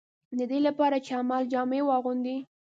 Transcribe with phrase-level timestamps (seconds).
[0.37, 2.37] د دې لپاره چې د عمل جامه واغوندي.